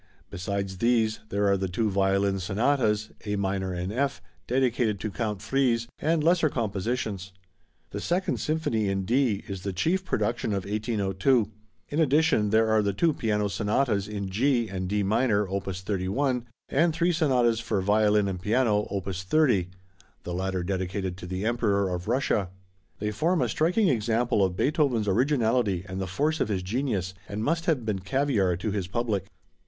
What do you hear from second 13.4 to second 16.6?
sonatas in G, and D minor, opus 31,